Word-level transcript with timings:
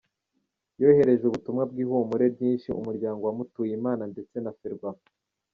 Yohereje 0.79 1.23
ubutumwa 1.27 1.63
bw’ihumure 1.71 2.25
ryinshi 2.35 2.69
umuryango 2.79 3.21
wa 3.27 3.33
Mutuyimana 3.37 4.03
ndetse 4.11 4.35
na 4.43 4.51
Ferwafa. 4.59 5.09